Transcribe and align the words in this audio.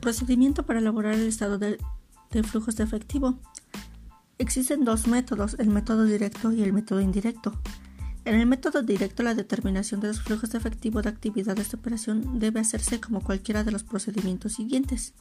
Procedimiento 0.00 0.64
para 0.64 0.78
elaborar 0.78 1.14
el 1.14 1.26
estado 1.26 1.58
de, 1.58 1.78
flujos 2.44 2.76
de 2.76 2.84
efectivo. 2.84 3.38
Existen 4.38 4.84
dos 4.84 5.06
métodos, 5.06 5.56
el 5.58 5.68
método 5.68 6.04
directo 6.04 6.52
y 6.52 6.62
el 6.62 6.72
método 6.72 7.00
indirecto. 7.00 7.52
En 8.24 8.34
el 8.34 8.46
método 8.46 8.82
directo, 8.82 9.22
la 9.22 9.34
determinación 9.34 10.00
de 10.00 10.08
los 10.08 10.22
flujos 10.22 10.50
de 10.50 10.58
efectivo 10.58 11.02
de 11.02 11.10
actividades 11.10 11.70
de 11.70 11.76
operación 11.76 12.38
debe 12.38 12.60
hacerse 12.60 13.00
como 13.00 13.20
cualquiera 13.20 13.64
de 13.64 13.72
los 13.72 13.82
procedimientos 13.82 14.54
siguientes. 14.54 15.14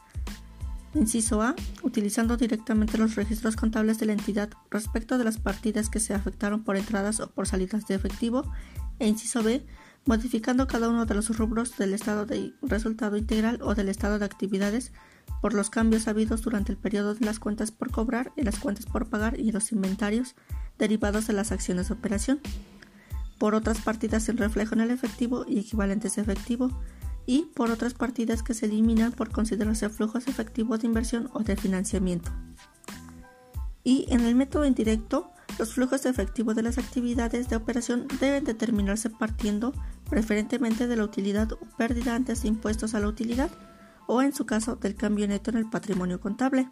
Inciso 0.94 1.42
A. 1.42 1.56
Utilizando 1.84 2.38
directamente 2.38 2.98
los 2.98 3.16
registros 3.16 3.56
contables 3.56 4.00
de 4.00 4.08
la 4.08 4.14
entidad 4.14 4.50
respecto 4.72 5.18
de 5.18 5.24
las 5.24 5.38
partidas 5.38 5.90
que 5.90 6.00
se 6.00 6.14
afectaron 6.14 6.64
por 6.64 6.78
entradas 6.78 7.20
o 7.20 7.30
por 7.30 7.48
salidas 7.48 7.86
de 7.88 7.96
efectivo. 7.96 8.52
E 9.00 9.08
inciso 9.08 9.44
B. 9.44 9.66
Modificando 10.06 10.68
cada 10.68 10.90
uno 10.90 11.06
de 11.06 11.16
los 11.16 11.38
rubros 11.38 11.78
del 11.78 11.94
estado 11.94 12.26
de 12.26 12.54
resultado 12.62 13.18
integral 13.18 13.60
o 13.62 13.76
del 13.76 13.90
estado 13.90 14.20
de 14.20 14.26
actividades 14.26 14.92
por 15.42 15.54
los 15.54 15.70
cambios 15.70 16.08
habidos 16.08 16.42
durante 16.42 16.72
el 16.72 16.78
periodo 16.78 17.14
de 17.14 17.26
las 17.26 17.40
cuentas 17.40 17.72
por 17.72 17.92
cobrar 17.92 18.32
y 18.36 18.44
las 18.44 18.60
cuentas 18.60 18.86
por 18.86 19.10
pagar 19.10 19.40
y 19.40 19.52
los 19.52 19.72
inventarios 19.72 20.36
derivados 20.78 21.28
de 21.28 21.34
las 21.34 21.52
acciones 21.52 21.90
de 21.90 21.94
operación 21.94 22.42
por 23.40 23.56
otras 23.56 23.82
partidas 23.82 24.30
el 24.30 24.38
reflejo 24.38 24.76
en 24.76 24.82
el 24.82 24.92
efectivo 24.92 25.46
y 25.48 25.60
equivalentes 25.60 26.16
de 26.16 26.22
efectivo, 26.22 26.78
y 27.26 27.46
por 27.56 27.72
otras 27.72 27.94
partidas 27.94 28.44
que 28.44 28.54
se 28.54 28.66
eliminan 28.66 29.12
por 29.14 29.32
considerarse 29.32 29.90
flujos 29.90 30.28
efectivos 30.28 30.82
de 30.82 30.88
inversión 30.88 31.30
o 31.34 31.40
de 31.40 31.56
financiamiento. 31.56 32.32
Y 33.84 34.06
en 34.10 34.22
el 34.22 34.36
método 34.36 34.66
indirecto, 34.66 35.32
los 35.60 35.74
flujos 35.74 36.02
de 36.04 36.10
efectivo 36.10 36.54
de 36.54 36.64
las 36.64 36.78
actividades 36.78 37.50
de 37.50 37.58
operación 37.58 38.08
deben 38.22 38.46
determinarse 38.46 39.10
partiendo 39.10 39.74
preferentemente 40.10 40.88
de 40.88 40.96
la 40.96 41.04
utilidad 41.04 41.52
o 41.52 41.60
pérdida 41.78 42.16
antes 42.16 42.42
de 42.42 42.48
impuestos 42.48 42.96
a 42.96 43.02
la 43.02 43.10
utilidad, 43.10 43.52
o 44.08 44.22
en 44.22 44.34
su 44.34 44.46
caso 44.46 44.78
del 44.78 44.96
cambio 44.96 45.28
neto 45.28 45.52
en 45.52 45.58
el 45.58 45.70
patrimonio 45.70 46.22
contable. 46.22 46.70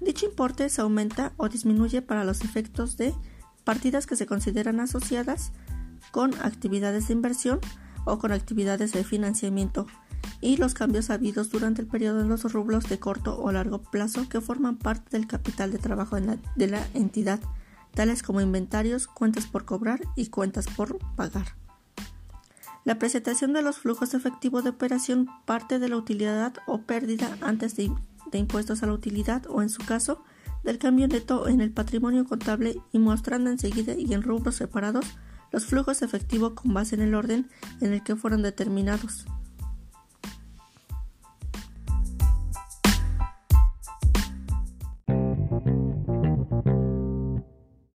Dicho 0.00 0.24
importe 0.24 0.70
se 0.70 0.80
aumenta 0.80 1.34
o 1.36 1.50
disminuye 1.50 2.00
para 2.00 2.24
los 2.24 2.40
efectos 2.40 2.96
de 2.96 3.14
partidas 3.64 4.06
que 4.06 4.16
se 4.16 4.26
consideran 4.26 4.80
asociadas 4.80 5.52
con 6.10 6.32
actividades 6.40 7.08
de 7.08 7.14
inversión 7.14 7.60
o 8.06 8.18
con 8.18 8.32
actividades 8.32 8.92
de 8.92 9.04
financiamiento 9.04 9.86
y 10.40 10.56
los 10.56 10.72
cambios 10.72 11.10
habidos 11.10 11.50
durante 11.50 11.82
el 11.82 11.88
periodo 11.88 12.20
en 12.20 12.30
los 12.30 12.50
rublos 12.50 12.88
de 12.88 12.98
corto 12.98 13.38
o 13.38 13.52
largo 13.52 13.82
plazo 13.82 14.26
que 14.28 14.40
forman 14.40 14.78
parte 14.78 15.18
del 15.18 15.26
capital 15.26 15.70
de 15.70 15.78
trabajo 15.78 16.16
de 16.16 16.66
la 16.66 16.86
entidad, 16.94 17.40
tales 17.96 18.22
como 18.22 18.42
inventarios, 18.42 19.08
cuentas 19.08 19.46
por 19.46 19.64
cobrar 19.64 20.02
y 20.14 20.26
cuentas 20.26 20.66
por 20.68 20.98
pagar. 21.16 21.56
La 22.84 22.98
presentación 22.98 23.54
de 23.54 23.62
los 23.62 23.78
flujos 23.78 24.14
efectivos 24.14 24.62
de 24.62 24.70
operación 24.70 25.28
parte 25.46 25.80
de 25.80 25.88
la 25.88 25.96
utilidad 25.96 26.52
o 26.66 26.82
pérdida 26.82 27.36
antes 27.40 27.74
de, 27.74 27.90
impuestos 28.32 28.82
a 28.82 28.86
la 28.86 28.92
utilidad 28.92 29.46
o, 29.48 29.62
en 29.62 29.70
su 29.70 29.84
caso, 29.84 30.22
del 30.62 30.78
cambio 30.78 31.08
neto 31.08 31.48
en 31.48 31.62
el 31.62 31.72
patrimonio 31.72 32.26
contable 32.26 32.80
y 32.92 32.98
mostrando 32.98 33.50
enseguida 33.50 33.94
y 33.94 34.12
en 34.12 34.22
rubros 34.22 34.56
separados 34.56 35.06
los 35.50 35.64
flujos 35.64 36.02
efectivos 36.02 36.52
con 36.52 36.74
base 36.74 36.96
en 36.96 37.00
el 37.00 37.14
orden 37.14 37.48
en 37.80 37.94
el 37.94 38.02
que 38.02 38.14
fueron 38.14 38.42
determinados. 38.42 39.26